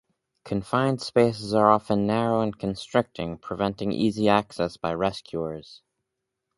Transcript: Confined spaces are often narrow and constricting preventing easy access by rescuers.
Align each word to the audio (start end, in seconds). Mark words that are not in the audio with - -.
Confined 0.45 0.99
spaces 0.99 1.53
are 1.53 1.69
often 1.69 2.07
narrow 2.07 2.41
and 2.41 2.57
constricting 2.57 3.37
preventing 3.37 3.91
easy 3.91 4.27
access 4.27 4.75
by 4.75 4.95
rescuers. 4.95 5.83